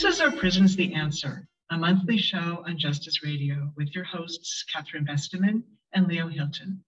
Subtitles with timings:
[0.00, 4.64] This is our Prisons the Answer, a monthly show on Justice Radio with your hosts,
[4.72, 5.62] Catherine Besteman
[5.92, 6.82] and Leo Hylton.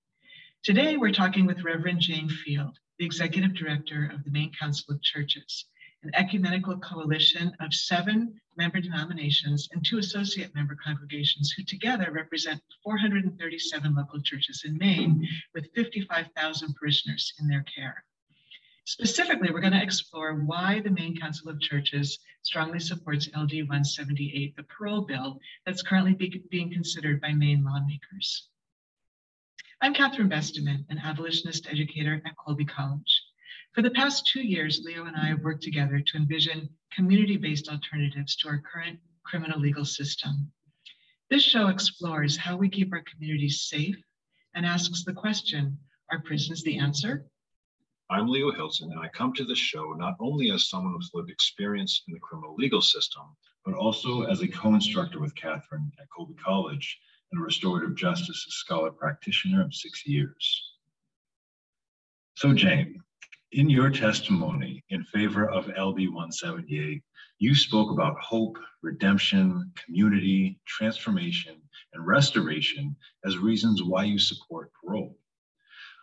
[0.62, 5.02] Today, we're talking with Reverend Jane Field, the Executive Director of the Maine Council of
[5.02, 5.66] Churches,
[6.02, 12.62] an ecumenical coalition of seven member denominations and two associate member congregations who together represent
[12.82, 18.06] 437 local churches in Maine with 55,000 parishioners in their care.
[18.84, 24.56] Specifically, we're going to explore why the Maine Council of Churches strongly supports LD 178,
[24.56, 28.48] the parole bill that's currently be being considered by Maine lawmakers.
[29.80, 33.22] I'm Catherine Besteman, an abolitionist educator at Colby College.
[33.72, 38.34] For the past two years, Leo and I have worked together to envision community-based alternatives
[38.36, 40.50] to our current criminal legal system.
[41.30, 43.96] This show explores how we keep our communities safe
[44.54, 45.78] and asks the question,
[46.10, 47.26] are prisons the answer?
[48.12, 51.30] I'm Leo Hylton, and I come to this show not only as someone with lived
[51.30, 53.22] experience in the criminal legal system,
[53.64, 56.98] but also as a co-instructor with Catherine at Colby College
[57.30, 60.74] and a restorative justice scholar practitioner of six years.
[62.34, 63.02] So Jane,
[63.52, 67.02] in your testimony in favor of LD 178,
[67.38, 71.62] you spoke about hope, redemption, community, transformation,
[71.94, 75.16] and restoration as reasons why you support parole.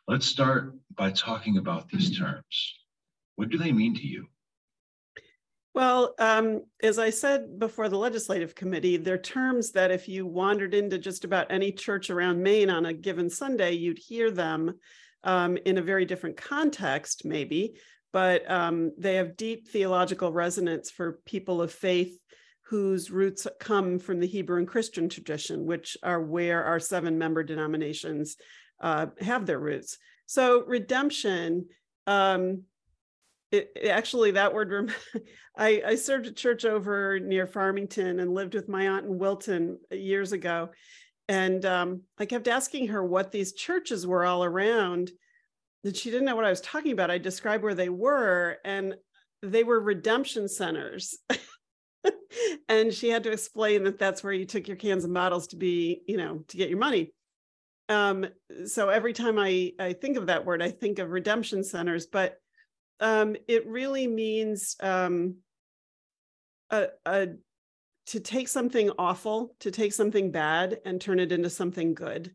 [0.10, 2.80] Let's start by talking about these terms.
[3.36, 4.26] What do they mean to you?
[5.76, 10.74] Well, um, as I said before the legislative committee, they're terms that if you wandered
[10.74, 14.80] into just about any church around Maine on a given Sunday, you'd hear them
[15.24, 17.76] um, in a very different context, maybe,
[18.12, 22.18] but um, they have deep theological resonance for people of faith
[22.64, 27.44] whose roots come from the Hebrew and Christian tradition, which are where our seven member
[27.44, 28.38] denominations
[28.82, 29.98] uh, have their roots.
[30.26, 31.68] So redemption,
[32.08, 32.64] um,
[33.52, 34.94] it, it actually that word.
[35.58, 39.80] I, I served a church over near Farmington and lived with my aunt in Wilton
[39.92, 40.70] years ago,
[41.28, 45.12] and um, I kept asking her what these churches were all around,
[45.84, 47.12] and she didn't know what I was talking about.
[47.12, 48.96] I described where they were, and
[49.42, 51.18] they were redemption centers.
[52.70, 55.56] and she had to explain that that's where you took your cans and bottles to
[55.56, 57.14] be, you know, to get your money.
[57.90, 58.28] Um,
[58.66, 62.38] so every time I, I think of that word, I think of redemption centers, but
[63.00, 65.38] um, it really means um,
[66.70, 67.28] a, a,
[68.08, 72.34] to take something awful, to take something bad and turn it into something good.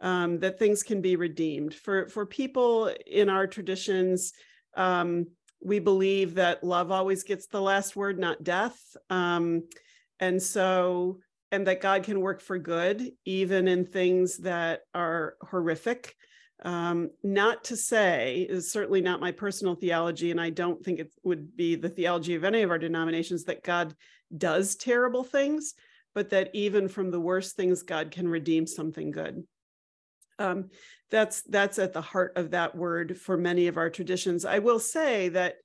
[0.00, 1.74] Um, that things can be redeemed.
[1.74, 4.32] For for people in our traditions,
[4.76, 5.26] um,
[5.60, 8.78] we believe that love always gets the last word, not death.
[9.10, 9.64] Um,
[10.20, 11.18] and so
[11.50, 16.14] and that God can work for good, even in things that are horrific.
[16.64, 21.12] Um, not to say, is certainly not my personal theology, and I don't think it
[21.22, 23.94] would be the theology of any of our denominations that God
[24.36, 25.74] does terrible things,
[26.14, 29.44] but that even from the worst things, God can redeem something good.
[30.40, 30.70] Um,
[31.10, 34.44] that's that's at the heart of that word for many of our traditions.
[34.44, 35.56] I will say that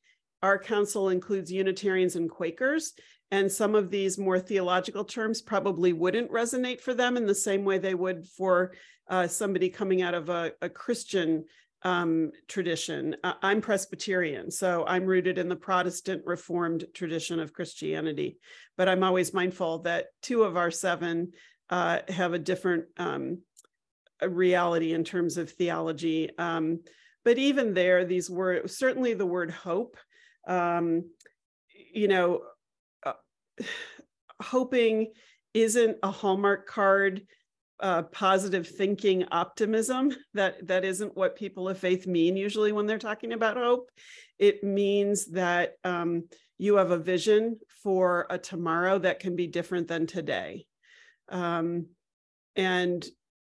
[0.41, 2.93] our council includes Unitarians and Quakers,
[3.31, 7.65] and some of these more theological terms probably wouldn't resonate for them in the same
[7.65, 8.73] way they would for
[9.09, 11.45] uh, somebody coming out of a, a Christian
[11.83, 13.15] um, tradition.
[13.23, 18.37] Uh, I'm Presbyterian, so I'm rooted in the Protestant Reformed tradition of Christianity.
[18.77, 21.33] But I'm always mindful that two of our seven
[21.69, 23.39] uh, have a different um,
[24.21, 26.29] reality in terms of theology.
[26.37, 26.81] Um,
[27.25, 29.97] but even there, these words, certainly the word hope,
[30.47, 31.09] um,
[31.93, 32.41] you know,
[34.41, 35.11] hoping
[35.53, 37.25] isn't a hallmark card
[37.79, 42.97] uh, positive thinking optimism that that isn't what people of faith mean usually when they're
[42.97, 43.89] talking about hope.
[44.39, 46.23] It means that um,
[46.57, 50.65] you have a vision for a tomorrow that can be different than today.
[51.29, 51.87] Um,
[52.55, 53.05] and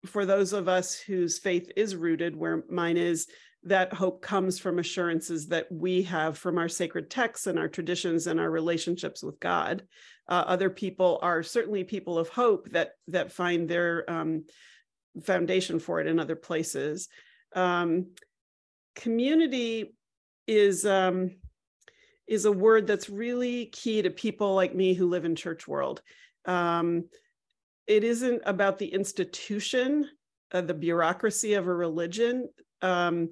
[0.06, 3.28] for those of us whose faith is rooted where mine is
[3.63, 8.28] that hope comes from assurances that we have from our sacred texts and our traditions
[8.28, 9.84] and our relationships with God.
[10.28, 14.46] Uh, other people are certainly people of hope that that find their um,
[15.23, 17.09] foundation for it in other places.
[17.55, 18.08] Um,
[18.96, 19.96] community
[20.47, 21.31] is um,
[22.28, 26.02] is a word that's really key to people like me who live in church world.
[26.46, 27.05] Um,
[27.87, 30.08] it isn't about the institution,
[30.52, 32.49] uh, the bureaucracy of a religion.
[32.81, 33.29] Um,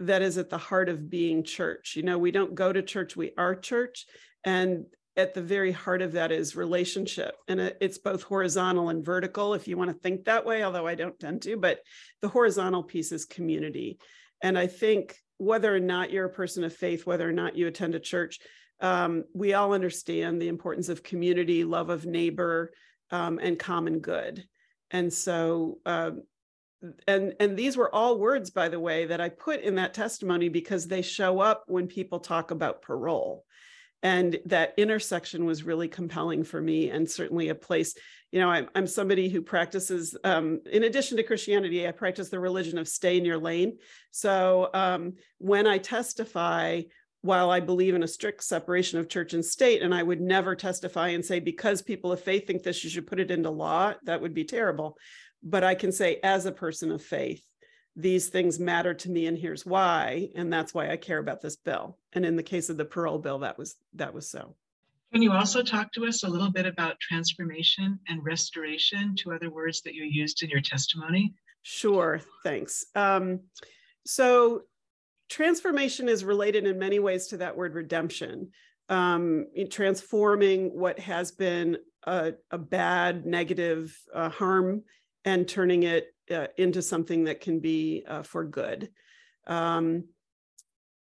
[0.00, 1.94] that is at the heart of being church.
[1.94, 4.06] You know, we don't go to church, we are church.
[4.44, 4.86] And
[5.16, 7.34] at the very heart of that is relationship.
[7.48, 10.94] And it's both horizontal and vertical, if you want to think that way, although I
[10.94, 11.80] don't tend to, but
[12.22, 13.98] the horizontal piece is community.
[14.42, 17.66] And I think whether or not you're a person of faith, whether or not you
[17.66, 18.38] attend a church,
[18.80, 22.72] um, we all understand the importance of community, love of neighbor,
[23.10, 24.44] um, and common good.
[24.90, 26.22] And so, um,
[27.06, 30.48] and and these were all words, by the way, that I put in that testimony
[30.48, 33.44] because they show up when people talk about parole.
[34.02, 37.94] And that intersection was really compelling for me, and certainly a place.
[38.32, 42.40] You know, I'm I'm somebody who practices, um, in addition to Christianity, I practice the
[42.40, 43.76] religion of stay in your lane.
[44.10, 46.82] So um, when I testify,
[47.22, 50.54] while I believe in a strict separation of church and state, and I would never
[50.54, 53.92] testify and say, because people of faith think this, you should put it into law,
[54.04, 54.96] that would be terrible.
[55.42, 57.44] But I can say, as a person of faith,
[57.96, 60.30] these things matter to me, and here's why.
[60.34, 61.98] And that's why I care about this bill.
[62.12, 64.54] And in the case of the parole bill, that was that was so.
[65.12, 69.50] Can you also talk to us a little bit about transformation and restoration, two other
[69.50, 71.34] words that you used in your testimony?
[71.62, 72.84] Sure, thanks.
[72.94, 73.40] Um,
[74.06, 74.62] so
[75.28, 78.50] transformation is related in many ways to that word redemption
[78.90, 84.82] um, transforming what has been a, a bad negative uh, harm
[85.24, 88.90] and turning it uh, into something that can be uh, for good.
[89.46, 90.04] Um,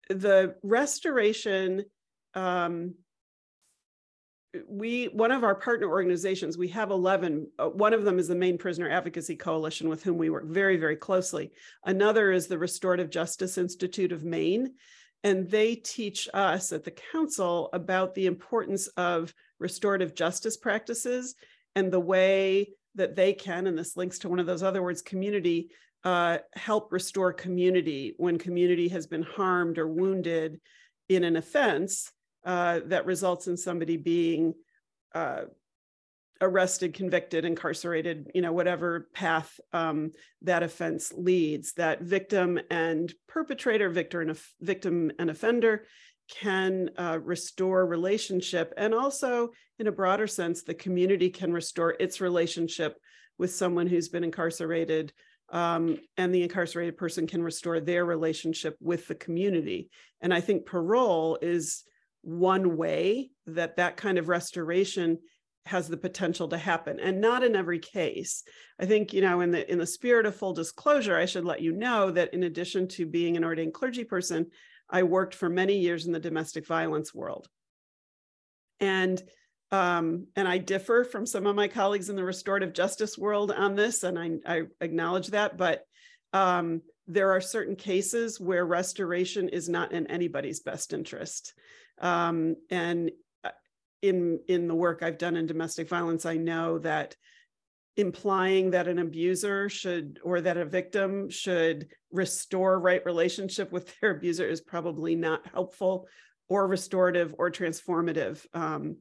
[0.10, 1.86] the restoration
[2.34, 2.96] um,
[4.68, 8.36] we one of our partner organizations we have 11 uh, one of them is the
[8.36, 11.52] maine prisoner advocacy coalition with whom we work very very closely.
[11.86, 14.74] Another is the restorative justice institute of maine
[15.24, 21.36] and they teach us at the council about the importance of restorative justice practices
[21.76, 25.02] and the way that they can and this links to one of those other words
[25.02, 25.70] community
[26.04, 30.60] uh, help restore community when community has been harmed or wounded
[31.10, 32.12] in an offense
[32.46, 34.54] uh, that results in somebody being
[35.14, 35.42] uh,
[36.42, 40.12] arrested, convicted, incarcerated, you know, whatever path um,
[40.42, 45.86] that offense leads, that victim and perpetrator, victor and victim and offender
[46.32, 48.74] can uh, restore relationship.
[48.78, 49.50] And also,
[49.80, 52.98] in a broader sense, the community can restore its relationship
[53.38, 55.14] with someone who's been incarcerated.
[55.52, 59.90] Um, and the incarcerated person can restore their relationship with the community.
[60.22, 61.84] And I think parole is
[62.22, 65.20] one way that that kind of restoration
[65.66, 68.44] has the potential to happen and not in every case
[68.80, 71.62] i think you know in the in the spirit of full disclosure i should let
[71.62, 74.48] you know that in addition to being an ordained clergy person
[74.92, 77.48] i worked for many years in the domestic violence world
[78.80, 79.22] and
[79.72, 83.76] um, and I differ from some of my colleagues in the restorative justice world on
[83.76, 85.58] this, and I, I acknowledge that.
[85.58, 85.86] But
[86.34, 91.54] um, there are certain cases where restoration is not in anybody's best interest.
[92.00, 93.12] Um, and
[93.46, 93.52] uh,
[94.02, 97.16] in in the work I've done in domestic violence, I know that
[97.98, 104.12] implying that an abuser should or that a victim should restore right relationship with their
[104.12, 106.08] abuser is probably not helpful
[106.48, 108.98] or restorative or transformative um,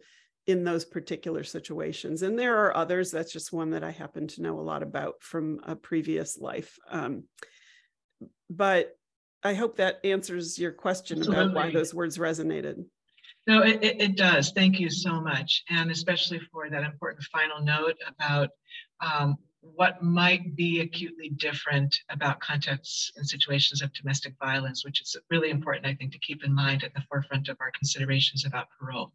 [0.47, 2.23] in those particular situations.
[2.23, 3.11] And there are others.
[3.11, 6.77] That's just one that I happen to know a lot about from a previous life.
[6.89, 7.25] Um,
[8.49, 8.97] but
[9.43, 11.45] I hope that answers your question Absolutely.
[11.45, 12.85] about why those words resonated.
[13.47, 14.53] No, it, it, it, does.
[14.53, 15.65] Thank you so much.
[15.71, 18.51] And especially for that important final note about
[19.01, 25.17] um, what might be acutely different about contexts and situations of domestic violence, which is
[25.31, 28.69] really important, I think, to keep in mind at the forefront of our considerations about
[28.79, 29.13] parole.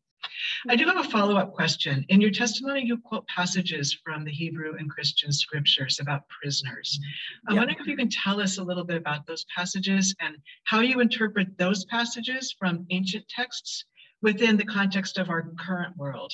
[0.68, 2.04] I do have a follow up question.
[2.10, 7.00] In your testimony, you quote passages from the Hebrew and Christian scriptures about prisoners.
[7.48, 7.62] I'm yep.
[7.62, 11.00] wondering if you can tell us a little bit about those passages and how you
[11.00, 13.86] interpret those passages from ancient texts
[14.26, 16.34] within the context of our current world.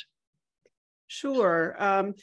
[1.08, 1.76] Sure.
[1.78, 2.16] Um,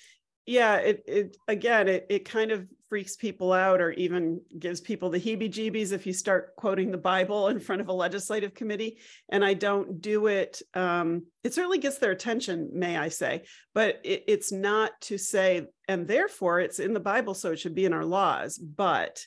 [0.47, 5.11] yeah, it, it again, it, it kind of freaks people out or even gives people
[5.11, 8.97] the heebie jeebies if you start quoting the Bible in front of a legislative committee.
[9.29, 13.43] And I don't do it, um, it certainly gets their attention, may I say,
[13.75, 17.75] but it, it's not to say, and therefore it's in the Bible, so it should
[17.75, 18.57] be in our laws.
[18.57, 19.23] But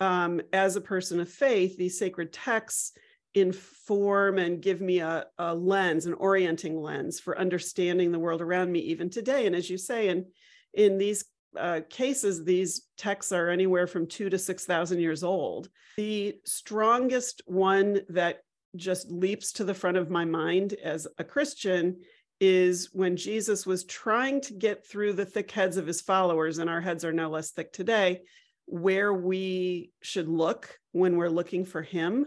[0.00, 2.92] um, as a person of faith, these sacred texts
[3.40, 8.70] inform and give me a, a lens, an orienting lens for understanding the world around
[8.72, 9.46] me, even today.
[9.46, 10.26] And as you say, in
[10.74, 11.24] in these
[11.56, 15.68] uh, cases, these texts are anywhere from two to 6,000 years old.
[15.96, 18.40] The strongest one that
[18.76, 22.00] just leaps to the front of my mind as a Christian
[22.40, 26.70] is when Jesus was trying to get through the thick heads of his followers, and
[26.70, 28.20] our heads are no less thick today,
[28.66, 32.26] where we should look when we're looking for him.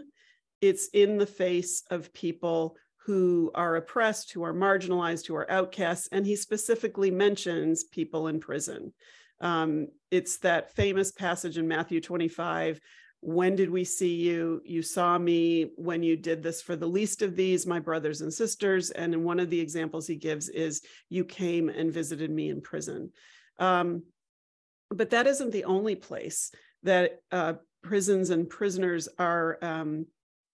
[0.62, 6.08] It's in the face of people who are oppressed, who are marginalized, who are outcasts.
[6.10, 8.94] And he specifically mentions people in prison.
[9.40, 12.80] Um, it's that famous passage in Matthew 25
[13.22, 14.60] when did we see you?
[14.64, 18.34] You saw me when you did this for the least of these, my brothers and
[18.34, 18.90] sisters.
[18.90, 23.12] And one of the examples he gives is you came and visited me in prison.
[23.60, 24.02] Um,
[24.90, 26.50] but that isn't the only place
[26.82, 27.54] that uh,
[27.84, 30.06] prisons and prisoners are um,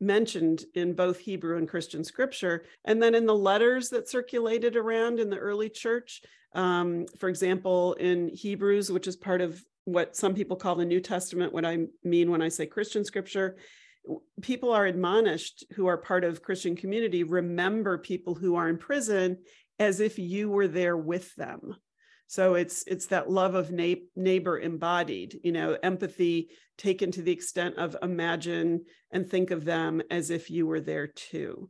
[0.00, 2.64] mentioned in both Hebrew and Christian scripture.
[2.84, 6.22] And then in the letters that circulated around in the early church,
[6.54, 11.00] um, for example, in Hebrews, which is part of what some people call the New
[11.00, 13.56] Testament, what I mean when I say Christian scripture,
[14.40, 19.38] people are admonished who are part of Christian community, remember people who are in prison
[19.78, 21.76] as if you were there with them.
[22.26, 27.32] So it's it's that love of na- neighbor embodied, you know, empathy taken to the
[27.32, 31.68] extent of imagine and think of them as if you were there too.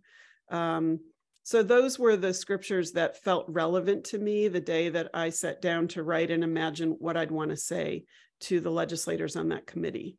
[0.51, 1.01] Um,
[1.43, 5.61] so those were the scriptures that felt relevant to me the day that I sat
[5.61, 8.05] down to write and imagine what I'd want to say
[8.41, 10.17] to the legislators on that committee.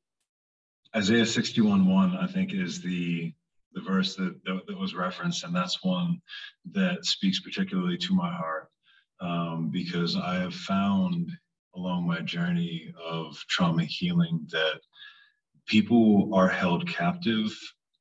[0.96, 3.34] Isaiah 61 1, I think, is the
[3.74, 6.22] the verse that, that, that was referenced, and that's one
[6.72, 8.70] that speaks particularly to my heart
[9.20, 11.32] um, because I have found
[11.76, 14.80] along my journey of trauma healing that
[15.66, 17.52] people are held captive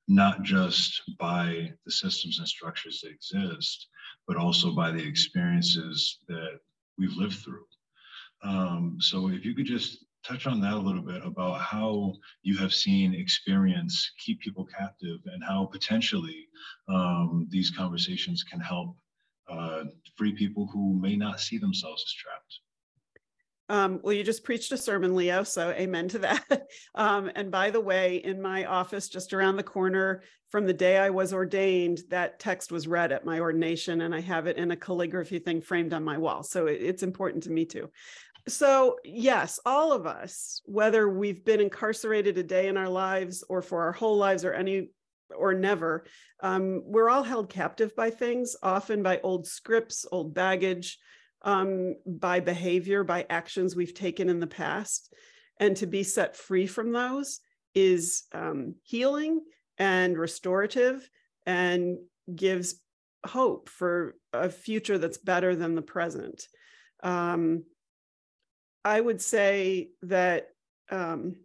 [0.06, 3.88] not just by the systems and structures that exist,
[4.26, 6.58] but also by the experiences that
[6.98, 7.64] we've lived through.
[8.42, 12.56] Um, so if you could just touch on that a little bit about how you
[12.58, 16.48] have seen experience keep people captive and how potentially
[16.88, 18.96] um, these conversations can help
[19.48, 19.84] uh,
[20.16, 22.60] free people who may not see themselves as trapped.
[23.70, 26.66] Um, well, you just preached a sermon, Leo, so amen to that.
[26.94, 30.98] um, and by the way, in my office just around the corner from the day
[30.98, 34.70] I was ordained, that text was read at my ordination, and I have it in
[34.70, 36.42] a calligraphy thing framed on my wall.
[36.42, 37.90] So it, it's important to me too.
[38.46, 43.62] So, yes, all of us, whether we've been incarcerated a day in our lives or
[43.62, 44.90] for our whole lives or any
[45.36, 46.04] or never,
[46.40, 50.98] um, we're all held captive by things, often by old scripts, old baggage,
[51.42, 55.12] um, by behavior, by actions we've taken in the past.
[55.60, 57.40] And to be set free from those
[57.74, 59.40] is um, healing
[59.78, 61.08] and restorative
[61.46, 61.98] and
[62.34, 62.76] gives
[63.26, 66.46] hope for a future that's better than the present.
[67.02, 67.64] Um,
[68.84, 70.48] I would say that
[70.90, 71.36] um,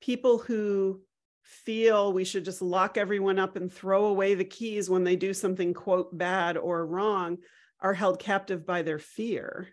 [0.00, 1.00] people who
[1.46, 5.32] feel we should just lock everyone up and throw away the keys when they do
[5.32, 7.38] something, quote, bad or wrong,
[7.80, 9.68] are held captive by their fear.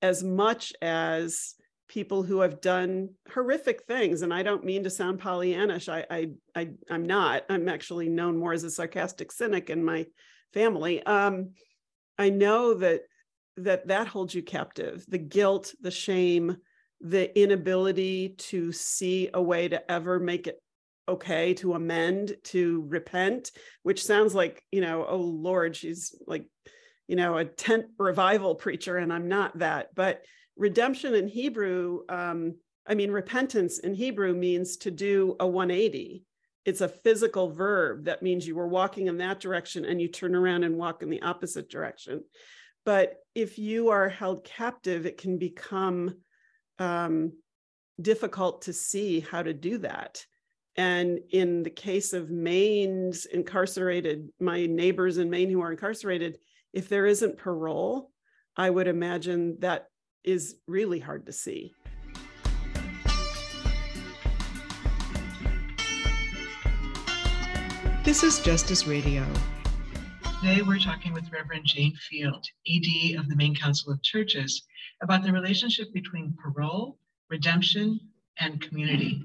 [0.00, 1.54] As much as
[1.88, 6.30] people who have done horrific things and i don't mean to sound pollyannish I, I
[6.56, 7.44] i i'm not.
[7.48, 10.06] I'm actually known more as a sarcastic cynic in my
[10.52, 11.02] family.
[11.04, 11.50] Um
[12.18, 13.02] i know that
[13.58, 15.04] that that holds you captive.
[15.08, 16.56] The guilt the shame
[17.00, 20.58] the inability to see a way to ever make it
[21.08, 26.46] okay to amend to repent which sounds like you know oh lord she's like
[27.06, 29.94] you know a tent revival preacher and i'm not that.
[29.94, 30.22] But
[30.56, 32.54] redemption in hebrew um
[32.86, 36.24] i mean repentance in hebrew means to do a 180
[36.66, 38.06] it's a physical verb.
[38.06, 41.08] That means you were walking in that direction and you turn around and walk in
[41.08, 42.24] the opposite direction.
[42.84, 46.16] But if you are held captive it can become
[46.80, 47.32] um,
[48.00, 50.24] difficult to see how to do that
[50.76, 56.38] and in the case of Maine's incarcerated, my neighbors in Maine who are incarcerated,
[56.74, 58.10] if there isn't parole,
[58.56, 59.88] I would imagine that
[60.22, 61.72] is really hard to see.
[68.04, 69.26] This is Justice Radio.
[70.40, 74.62] Today we're talking with Reverend Jane Field, ED of the Maine Council of Churches,
[75.02, 76.98] about the relationship between parole,
[77.30, 77.98] redemption,
[78.38, 79.22] and community.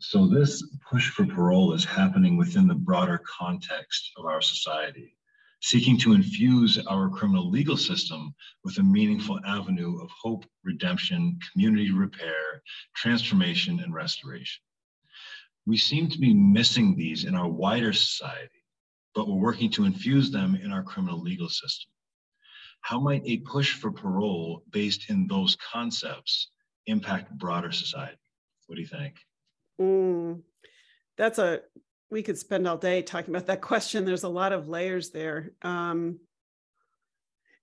[0.00, 5.16] So, this push for parole is happening within the broader context of our society
[5.60, 11.90] seeking to infuse our criminal legal system with a meaningful avenue of hope, redemption, community
[11.90, 12.62] repair,
[12.96, 14.62] transformation, and restoration.
[15.66, 18.64] We seem to be missing these in our wider society,
[19.14, 21.90] but we're working to infuse them in our criminal legal system.
[22.80, 26.48] How might a push for parole based in those concepts
[26.86, 28.16] impact broader society?
[28.66, 29.16] What do you think?
[29.80, 30.42] Mm,
[31.16, 31.60] that's a
[32.10, 34.04] we could spend all day talking about that question.
[34.04, 35.52] There's a lot of layers there.
[35.62, 36.18] Um,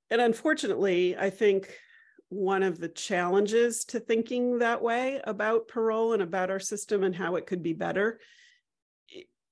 [0.09, 1.73] and unfortunately, I think
[2.29, 7.15] one of the challenges to thinking that way about parole and about our system and
[7.15, 8.19] how it could be better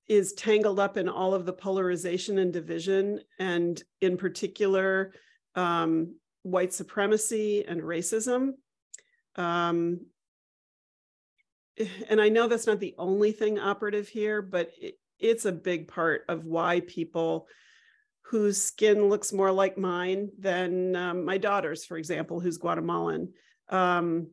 [0.07, 5.13] is tangled up in all of the polarization and division, and in particular,
[5.55, 8.51] um, white supremacy and racism.
[9.35, 10.01] Um,
[12.09, 15.87] and I know that's not the only thing operative here, but it, it's a big
[15.87, 17.47] part of why people
[18.23, 23.31] whose skin looks more like mine than um, my daughter's, for example, who's Guatemalan,
[23.69, 24.27] um,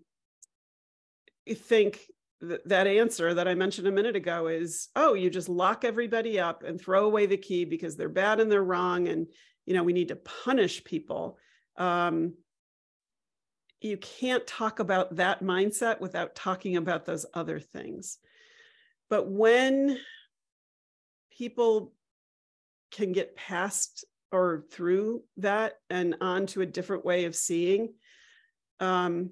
[1.55, 2.01] think
[2.41, 6.41] th- that answer that I mentioned a minute ago is, oh, you just lock everybody
[6.41, 9.27] up and throw away the key because they're bad and they're wrong, and
[9.67, 11.39] you know we need to punish people.
[11.77, 12.35] Um,
[13.85, 18.19] you can't talk about that mindset without talking about those other things.
[19.09, 19.99] But when
[21.37, 21.93] people
[22.91, 27.95] can get past or through that and onto a different way of seeing,
[28.81, 29.31] um,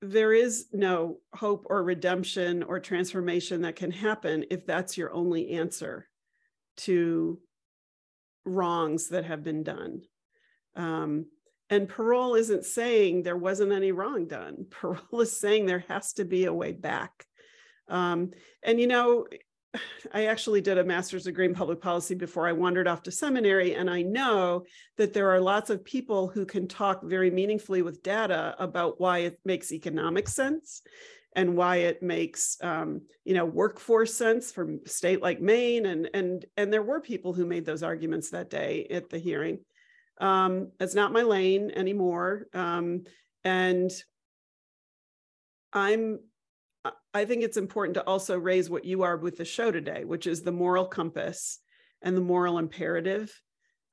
[0.00, 5.50] there is no hope or redemption or transformation that can happen if that's your only
[5.50, 6.08] answer
[6.76, 7.38] to
[8.44, 10.02] wrongs that have been done.
[10.74, 11.26] Um,
[11.70, 14.66] and parole isn't saying there wasn't any wrong done.
[14.70, 17.24] Parole is saying there has to be a way back.
[17.88, 19.26] Um, and you know,
[20.12, 23.74] I actually did a master's degree in public policy before I wandered off to seminary.
[23.74, 24.64] And I know
[24.98, 29.20] that there are lots of people who can talk very meaningfully with data about why
[29.20, 30.82] it makes economic sense
[31.34, 35.86] and why it makes um, you know workforce sense a state like Maine.
[35.86, 39.60] And and and there were people who made those arguments that day at the hearing.
[40.22, 42.46] Um, it's not my lane anymore.
[42.54, 43.04] Um,
[43.44, 43.90] and
[45.72, 46.20] I'm
[47.14, 50.26] I think it's important to also raise what you are with the show today, which
[50.26, 51.58] is the moral compass
[52.00, 53.32] and the moral imperative,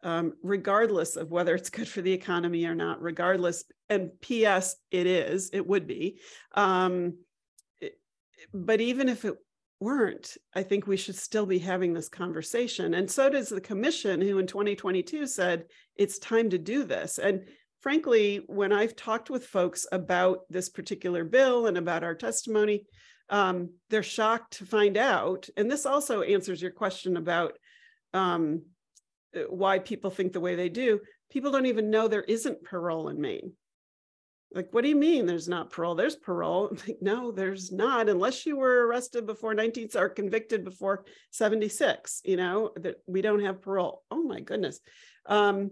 [0.04, 3.66] um, regardless of whether it's good for the economy or not, regardless.
[3.90, 6.20] And P.S., it is, it would be.
[6.56, 7.18] Um,
[7.82, 8.00] it,
[8.54, 9.36] but even if it
[9.80, 12.94] weren't, I think we should still be having this conversation.
[12.94, 17.18] And so does the commission, who in 2022 said it's time to do this.
[17.18, 17.46] And
[17.82, 22.86] frankly, when I've talked with folks about this particular bill and about our testimony,
[23.30, 25.48] um, they're shocked to find out.
[25.56, 27.58] And this also answers your question about
[28.14, 28.64] um,
[29.48, 31.00] why people think the way they do.
[31.32, 33.54] People don't even know there isn't parole in Maine
[34.54, 35.96] like what do you mean there's not parole?
[35.96, 36.76] There's parole.
[36.88, 42.38] Like, no there's not unless you were arrested before 19 or convicted before 76 you
[42.38, 44.04] know that we don't have parole.
[44.10, 44.80] Oh my goodness.
[45.26, 45.72] Um,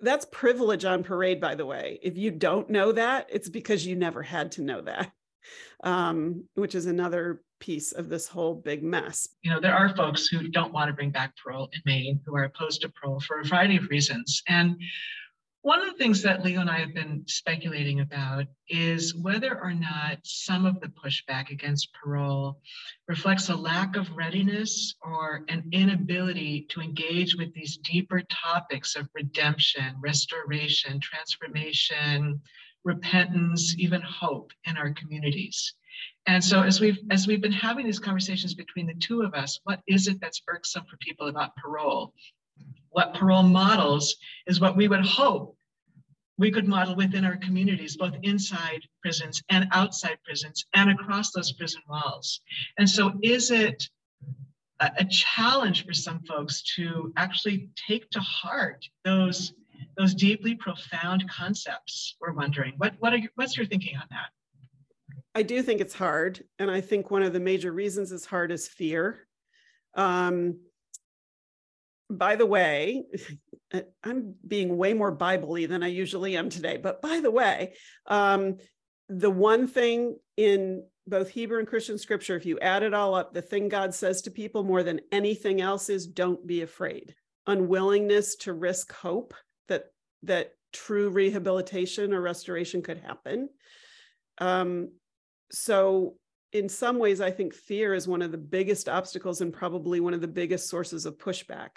[0.00, 1.98] that's privilege on parade by the way.
[2.02, 5.10] If you don't know that it's because you never had to know that
[5.84, 9.28] um, which is another piece of this whole big mess.
[9.42, 12.36] You know there are folks who don't want to bring back parole in maine who
[12.36, 14.42] are opposed to parole for a variety of reasons.
[14.48, 14.76] And
[15.66, 19.74] one of the things that Leo and I have been speculating about is whether or
[19.74, 22.60] not some of the pushback against parole
[23.08, 29.08] reflects a lack of readiness or an inability to engage with these deeper topics of
[29.12, 32.40] redemption, restoration, transformation,
[32.84, 35.74] repentance, even hope in our communities.
[36.28, 39.58] And so as we've as we've been having these conversations between the two of us,
[39.64, 42.14] what is it that's irksome for people about parole?
[42.90, 45.55] What parole models is what we would hope
[46.38, 51.52] we could model within our communities, both inside prisons and outside prisons and across those
[51.52, 52.40] prison walls.
[52.78, 53.88] And so, is it
[54.80, 59.54] a, challenge for some folks to actually take to heart those,
[59.96, 62.16] those deeply profound concepts?
[62.20, 62.74] We're wondering.
[62.76, 64.28] What, what are your, what's your thinking on that?
[65.34, 66.44] I do think it's hard.
[66.58, 69.26] And I think one of the major reasons it's hard is fear.
[69.94, 70.58] Um,
[72.10, 73.04] by the way,
[74.04, 76.76] I'm being way more Bible than I usually am today.
[76.76, 77.74] But by the way,
[78.06, 78.56] um,
[79.08, 83.32] the one thing in both Hebrew and Christian scripture, if you add it all up,
[83.32, 87.14] the thing God says to people more than anything else is don't be afraid.
[87.46, 89.34] Unwillingness to risk hope
[89.68, 89.84] that
[90.24, 93.48] that true rehabilitation or restoration could happen.
[94.38, 94.90] Um,
[95.50, 96.16] so
[96.52, 100.14] in some ways, I think fear is one of the biggest obstacles and probably one
[100.14, 101.70] of the biggest sources of pushback.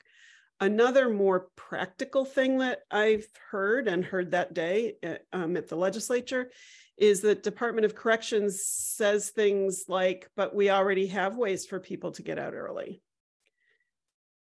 [0.62, 5.70] Another more practical thing that I've heard and heard that day at, uh, um, at
[5.70, 6.52] the legislature
[6.98, 12.12] is that Department of Corrections says things like, but we already have ways for people
[12.12, 13.02] to get out early,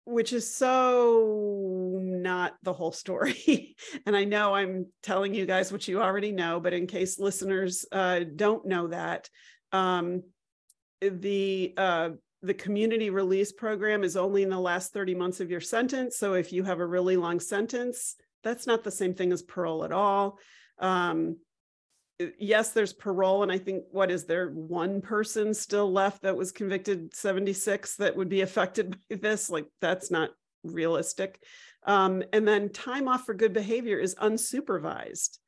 [0.05, 3.75] which is so not the whole story.
[4.07, 7.85] and I know I'm telling you guys what you already know, but in case listeners
[7.91, 9.29] uh, don't know that,
[9.71, 10.23] um,
[11.01, 12.09] the uh,
[12.41, 16.17] the community release program is only in the last 30 months of your sentence.
[16.17, 19.83] So if you have a really long sentence, that's not the same thing as parole
[19.83, 20.39] at all.
[20.79, 21.37] Um,
[22.37, 23.43] yes, there's parole.
[23.43, 28.15] And I think, what is there, one person still left that was convicted 76 that
[28.15, 29.49] would be affected by this?
[29.49, 30.31] Like, that's not
[30.63, 31.41] realistic.
[31.83, 35.39] Um, and then time off for good behavior is unsupervised.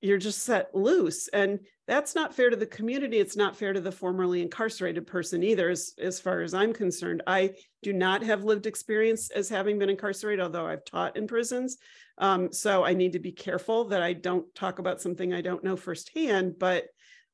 [0.00, 1.28] you're just set loose.
[1.28, 3.18] And that's not fair to the community.
[3.18, 7.22] It's not fair to the formerly incarcerated person either, as, as far as I'm concerned.
[7.26, 11.78] I do not have lived experience as having been incarcerated, although I've taught in prisons.
[12.18, 15.64] Um, so I need to be careful that I don't talk about something I don't
[15.64, 16.58] know firsthand.
[16.58, 16.88] But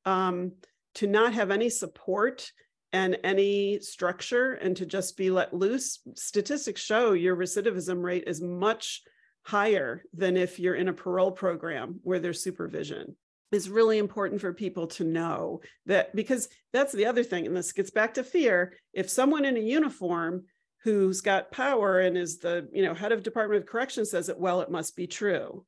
[0.05, 0.53] um,
[0.95, 2.53] to not have any support
[2.93, 8.41] and any structure and to just be let loose, statistics show your recidivism rate is
[8.41, 9.03] much
[9.43, 13.17] higher than if you're in a parole program where there's supervision
[13.55, 17.73] is really important for people to know that because that's the other thing and this
[17.73, 18.75] gets back to fear.
[18.93, 20.45] If someone in a uniform
[20.83, 24.39] who's got power and is the you know head of department of correction says it
[24.39, 25.65] well it must be true.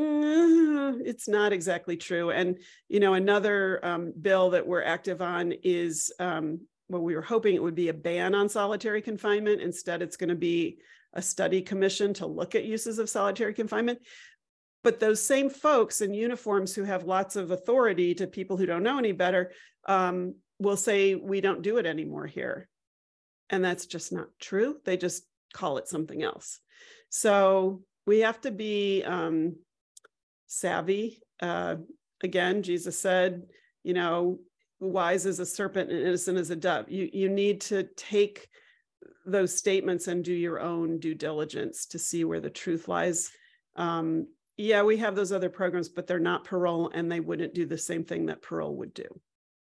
[0.00, 2.30] Mm, it's not exactly true.
[2.30, 7.22] And you know another um, bill that we're active on is um, well we were
[7.22, 9.60] hoping it would be a ban on solitary confinement.
[9.60, 10.78] Instead it's going to be
[11.12, 14.00] a study commission to look at uses of solitary confinement.
[14.84, 18.82] But those same folks in uniforms who have lots of authority to people who don't
[18.82, 19.50] know any better
[19.88, 22.68] um, will say, we don't do it anymore here.
[23.50, 24.76] And that's just not true.
[24.84, 26.60] They just call it something else.
[27.08, 29.56] So we have to be um,
[30.46, 31.20] savvy.
[31.40, 31.76] Uh,
[32.22, 33.44] again, Jesus said,
[33.82, 34.38] you know,
[34.80, 36.90] wise as a serpent and innocent as a dove.
[36.90, 38.48] You, you need to take
[39.24, 43.30] those statements and do your own due diligence to see where the truth lies.
[43.76, 47.66] Um, yeah, we have those other programs, but they're not parole and they wouldn't do
[47.66, 49.06] the same thing that parole would do.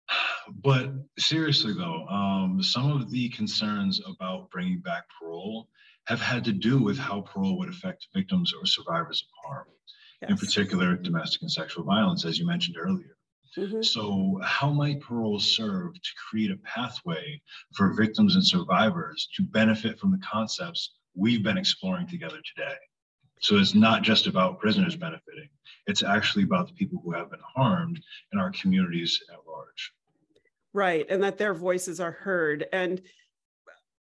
[0.64, 5.68] But seriously, though, um, some of the concerns about bringing back parole
[6.08, 9.68] have had to do with how parole would affect victims or survivors of harm,
[10.24, 10.32] yes.
[10.32, 13.16] in particular, domestic and sexual violence, as you mentioned earlier.
[13.56, 13.84] Mm-hmm.
[13.84, 17.40] So, how might parole serve to create a pathway
[17.76, 22.78] for victims and survivors to benefit from the concepts we've been exploring together today?
[23.40, 25.50] So, it's not just about prisoners benefiting,
[25.88, 28.00] it's actually about the people who have been harmed
[28.34, 29.94] in our communities at large.
[30.74, 32.68] Right, and that their voices are heard.
[32.72, 33.02] And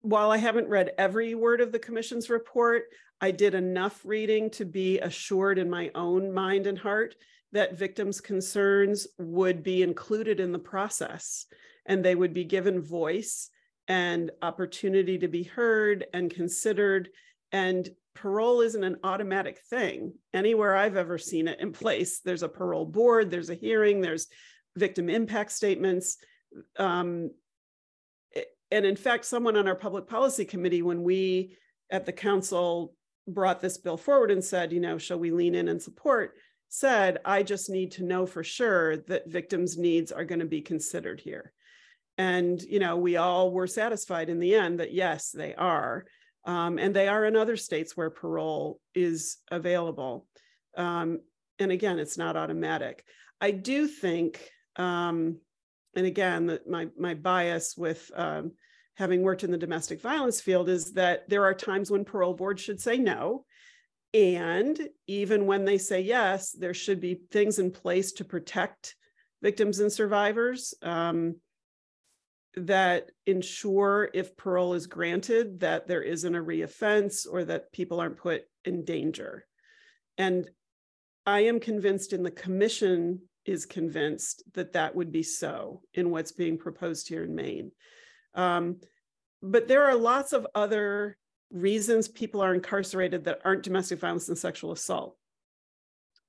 [0.02, 2.84] while I haven't read every word of the commission's report,
[3.22, 7.16] I did enough reading to be assured in my own mind and heart
[7.54, 11.46] that victims' concerns would be included in the process
[11.86, 13.50] and they would be given voice
[13.88, 17.10] and opportunity to be heard and considered.
[17.52, 20.14] And parole isn't an automatic thing.
[20.34, 24.28] Anywhere I've ever seen it in place, there's a parole board, there's a hearing, there's
[24.76, 26.18] victim impact statements.
[26.78, 27.32] Um,
[28.72, 31.58] and in fact, someone on our public policy committee, when we
[31.92, 32.96] at the council
[33.28, 36.36] brought this bill forward and said, you know, shall we lean in and support?
[36.74, 40.62] said, I just need to know for sure that victims' needs are going to be
[40.62, 41.54] considered here.
[42.18, 46.06] And, you know, we all were satisfied in the end that yes, they are.
[46.46, 50.28] Um, and they are in other states where parole is available.
[50.78, 51.20] Um,
[51.60, 53.06] and again, it's not automatic.
[53.40, 55.38] I do think, um,
[55.96, 58.52] and again, that my, my bias with um,
[58.96, 62.62] having worked in the domestic violence field is that there are times when parole boards
[62.62, 63.46] should say no
[64.14, 68.96] and even when they say yes, there should be things in place to protect
[69.42, 71.36] victims and survivors um,
[72.56, 78.18] that ensure if parole is granted that there isn't a reoffense or that people aren't
[78.18, 79.46] put in danger.
[80.18, 80.50] And
[81.26, 86.32] I am convinced, and the commission is convinced that that would be so in what's
[86.32, 87.72] being proposed here in Maine.
[88.36, 88.78] Um,
[89.42, 91.18] but there are lots of other
[91.52, 95.18] reasons people are incarcerated that aren't domestic violence and sexual assault.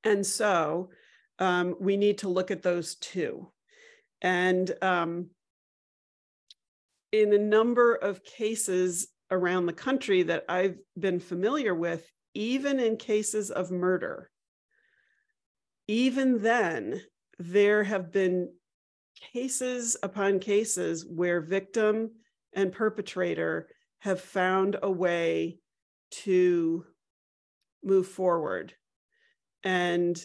[0.03, 0.91] And so
[1.39, 3.51] um, we need to look at those too.
[4.21, 5.31] And um,
[7.15, 12.97] in a number of cases around the country that I've been familiar with, even in
[12.97, 14.33] cases of murder,
[15.87, 17.01] even then,
[17.39, 18.51] there have been
[19.33, 22.11] cases upon cases where victim
[22.53, 23.69] and perpetrator
[24.01, 25.61] have found a way
[26.11, 26.85] to
[27.85, 28.75] move forward.
[29.63, 30.21] And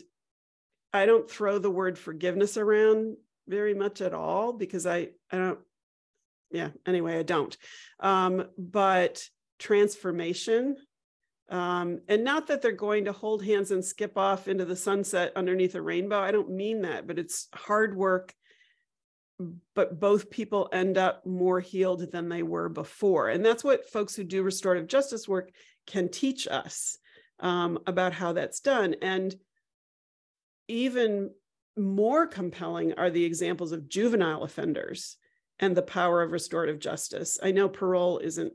[0.91, 5.60] I don't throw the word forgiveness around very much at all because I, I don't,
[6.51, 7.55] yeah, anyway, I don't.
[7.99, 9.23] Um, but
[9.59, 10.77] transformation,
[11.49, 15.33] um, and not that they're going to hold hands and skip off into the sunset
[15.35, 16.19] underneath a rainbow.
[16.19, 18.33] I don't mean that, but it's hard work
[19.73, 23.29] but both people end up more healed than they were before.
[23.29, 25.51] And that's what folks who do restorative justice work
[25.88, 26.97] can teach us
[27.39, 28.95] um, about how that's done.
[29.01, 29.33] And
[30.67, 31.31] even
[31.77, 35.15] more compelling are the examples of juvenile offenders
[35.60, 37.38] and the power of restorative justice.
[37.41, 38.54] I know parole isn't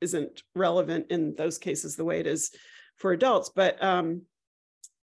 [0.00, 2.50] isn't relevant in those cases the way it is
[2.96, 4.22] for adults, but um,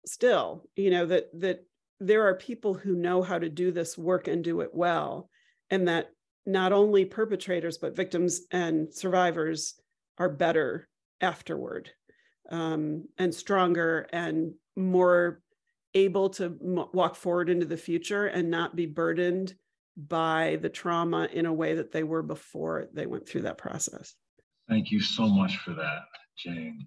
[0.06, 1.60] still, you know, that that
[2.00, 5.28] there are people who know how to do this work and do it well,
[5.70, 6.10] and that
[6.46, 9.74] not only perpetrators but victims and survivors
[10.18, 10.88] are better
[11.20, 11.90] afterward
[12.50, 15.40] um, and stronger and more
[15.94, 19.54] able to m- walk forward into the future and not be burdened
[20.08, 24.14] by the trauma in a way that they were before they went through that process.
[24.68, 26.02] Thank you so much for that,
[26.38, 26.86] Jane.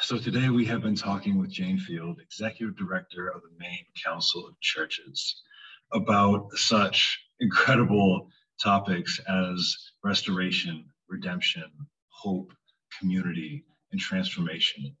[0.00, 4.46] So today we have been talking with Jane Field, Executive Director of the Maine Council
[4.46, 5.42] of Churches,
[5.92, 8.28] about such incredible
[8.62, 11.70] topics as restoration, redemption,
[12.08, 12.52] hope,
[12.98, 14.96] community, and transformation.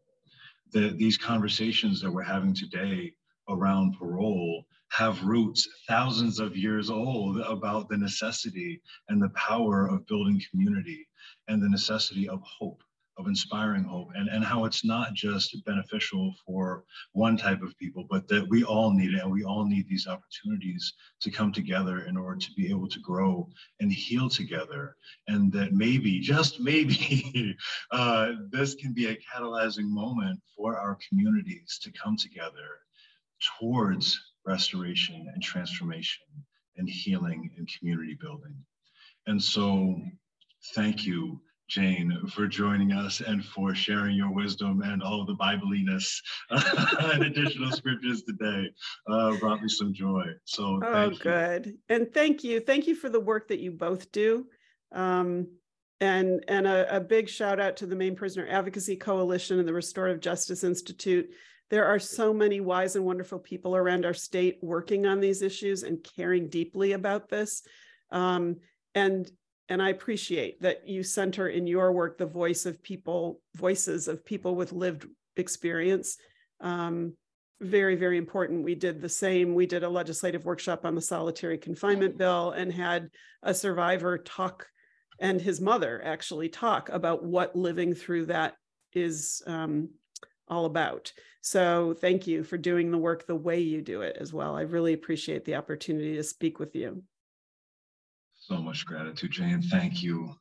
[0.72, 3.14] The, these conversations that we're having today
[3.48, 10.06] around parole have roots thousands of years old about the necessity and the power of
[10.06, 11.06] building community
[11.48, 12.82] and the necessity of hope
[13.18, 18.06] of inspiring hope and, and how it's not just beneficial for one type of people,
[18.10, 22.00] but that we all need it and we all need these opportunities to come together
[22.00, 23.48] in order to be able to grow
[23.80, 24.96] and heal together.
[25.28, 27.56] And that maybe, just maybe,
[27.90, 32.80] uh, this can be a catalyzing moment for our communities to come together
[33.58, 36.24] towards restoration and transformation
[36.76, 38.54] and healing and community building.
[39.26, 40.00] And so,
[40.74, 45.34] thank you Jane, for joining us and for sharing your wisdom and all of the
[45.34, 48.70] Bibliness and additional scriptures today.
[49.08, 50.26] Uh, brought me some joy.
[50.44, 51.76] So, oh, good.
[51.88, 52.60] And thank you.
[52.60, 54.46] Thank you for the work that you both do.
[54.92, 55.48] Um,
[56.00, 59.72] and and a, a big shout out to the Maine Prisoner Advocacy Coalition and the
[59.72, 61.30] Restorative Justice Institute.
[61.70, 65.82] There are so many wise and wonderful people around our state working on these issues
[65.82, 67.62] and caring deeply about this.
[68.10, 68.56] Um,
[68.94, 69.30] and
[69.68, 74.24] and I appreciate that you center in your work the voice of people, voices of
[74.24, 76.18] people with lived experience.
[76.60, 77.14] Um,
[77.60, 78.62] very, very important.
[78.62, 79.56] We did the same.
[79.56, 83.10] We did a legislative workshop on the solitary confinement bill and had
[83.42, 84.68] a survivor talk
[85.18, 88.54] and his mother actually talk about what living through that
[88.92, 89.88] is um,
[90.48, 91.12] all about.
[91.40, 94.56] So thank you for doing the work the way you do it as well.
[94.56, 97.02] I really appreciate the opportunity to speak with you.
[98.38, 99.62] So much gratitude, Jane.
[99.62, 100.34] Thank you.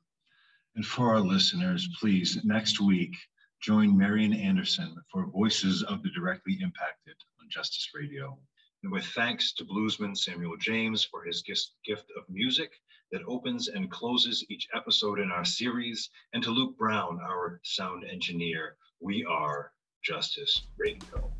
[0.75, 3.15] And for our listeners, please, next week,
[3.61, 8.37] join Marian Anderson for Voices of the Directly Impacted on Justice Radio.
[8.83, 12.73] And with thanks to bluesman Samuel James for his gift of music
[13.11, 18.03] that opens and closes each episode in our series, and to Luke Brown, our sound
[18.03, 19.71] engineer, we are
[20.05, 21.31] Justice Radio.